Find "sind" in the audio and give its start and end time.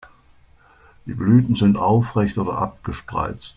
1.55-1.77